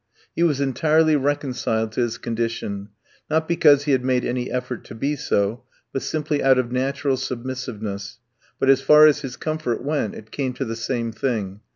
He 0.35 0.41
was 0.41 0.59
entirely 0.59 1.15
reconciled 1.15 1.91
to 1.91 2.01
his 2.01 2.17
condition, 2.17 2.89
not 3.29 3.47
because 3.47 3.83
he 3.83 3.91
had 3.91 4.03
made 4.03 4.25
any 4.25 4.49
effort 4.49 4.83
to 4.85 4.95
be 4.95 5.15
so, 5.15 5.63
but 5.93 6.01
simply 6.01 6.41
out 6.41 6.57
of 6.57 6.71
natural 6.71 7.17
submissiveness; 7.17 8.17
but, 8.59 8.67
as 8.67 8.81
far 8.81 9.05
as 9.05 9.21
his 9.21 9.35
comfort 9.35 9.83
went, 9.83 10.15
it 10.15 10.31
came 10.31 10.53
to 10.53 10.65
the 10.65 10.75
same 10.75 11.11
thing. 11.11 11.59